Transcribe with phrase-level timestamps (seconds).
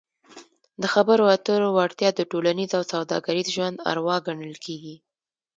[0.81, 4.95] د خبرو اترو وړتیا د ټولنیز او سوداګریز ژوند اروا ګڼل کیږي.